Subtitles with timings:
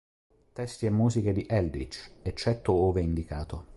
[0.53, 3.67] Testi e musiche di Eldritch, eccetto ove indicato.